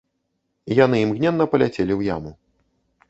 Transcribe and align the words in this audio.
Яны 0.79 0.97
імгненна 1.03 1.45
паляцелі 1.53 1.89
ў 1.95 2.01
яму. 2.15 2.31